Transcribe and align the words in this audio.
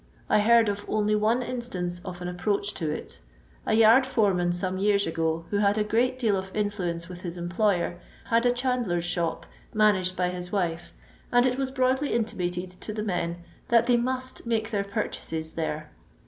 I 0.29 0.39
heard 0.39 0.67
of 0.67 0.83
only 0.87 1.13
one 1.13 1.43
instance 1.43 2.01
of 2.03 2.23
an 2.23 2.27
approach 2.27 2.73
to 2.73 2.89
it. 2.89 3.19
A 3.67 3.75
yard 3.75 4.03
fore 4.03 4.33
man, 4.33 4.49
tome 4.49 4.79
years 4.79 5.05
ago, 5.05 5.45
who 5.51 5.59
bad 5.61 5.77
a 5.77 5.83
great 5.83 6.17
deal 6.17 6.35
of 6.35 6.49
influence 6.55 7.05
wiih 7.05 7.19
his 7.19 7.37
employer, 7.37 7.99
hnd 8.31 8.45
a 8.45 8.51
chandler's 8.51 9.05
■hop, 9.05 9.43
managed 9.75 10.15
by 10.17 10.29
his 10.29 10.51
wife, 10.51 10.91
and 11.31 11.45
it 11.45 11.59
was 11.59 11.69
broadly 11.69 12.13
intimated 12.13 12.71
to 12.81 12.91
the 12.93 13.03
men 13.03 13.43
that 13.67 13.85
they 13.85 13.95
must 13.95 14.47
make 14.47 14.71
their 14.71 14.83
purchases 14.83 15.51
there. 15.51 15.91